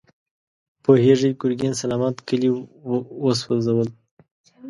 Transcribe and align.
پوهېږې، 0.83 1.29
ګرګين 1.41 1.73
سلامت 1.81 2.15
کلي 2.27 2.49
وسوځول. 3.23 3.89